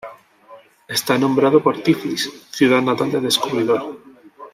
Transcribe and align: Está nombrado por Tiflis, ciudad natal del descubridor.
Está 0.87 1.15
nombrado 1.19 1.61
por 1.61 1.77
Tiflis, 1.83 2.47
ciudad 2.49 2.81
natal 2.81 3.11
del 3.11 3.21
descubridor. 3.21 3.99